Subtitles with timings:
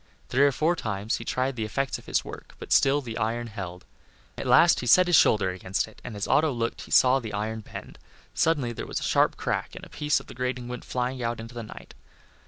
[0.29, 3.45] Three or four times he tried the effects of his work, but still the iron
[3.45, 3.85] held.
[4.35, 7.33] At last he set his shoulder against it, and as Otto looked he saw the
[7.33, 7.99] iron bend.
[8.33, 11.39] Suddenly there was a sharp crack, and a piece of the grating went flying out
[11.39, 11.93] into the night.